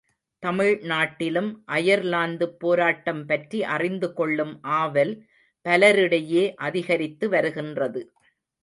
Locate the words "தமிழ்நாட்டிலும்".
0.43-1.49